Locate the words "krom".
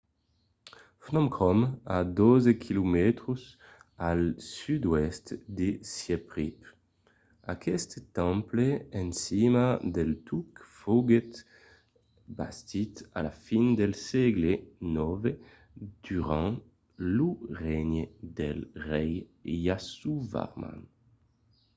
1.33-1.59